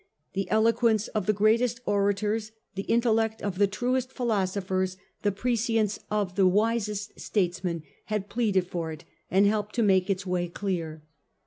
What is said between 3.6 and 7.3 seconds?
truest philosophers, the prescience of the wisest